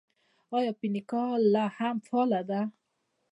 آیا 0.57 0.71
فینکا 0.79 1.23
لا 1.53 1.65
هم 1.77 1.95
فعاله 2.07 2.41
ده؟ 2.49 2.61